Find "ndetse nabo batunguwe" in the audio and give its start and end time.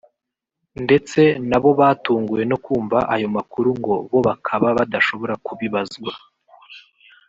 0.83-2.43